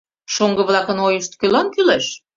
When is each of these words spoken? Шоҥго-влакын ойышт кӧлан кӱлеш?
Шоҥго-влакын 0.33 0.97
ойышт 1.07 1.31
кӧлан 1.39 1.67
кӱлеш? 1.73 2.05